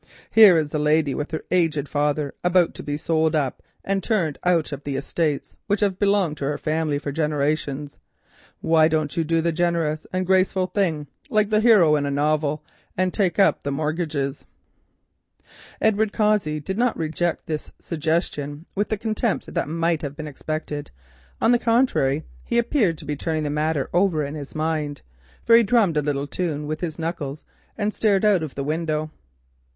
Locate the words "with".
1.13-1.29, 18.73-18.89, 26.65-26.81